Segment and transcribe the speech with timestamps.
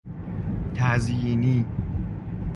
[0.75, 1.65] تزیینی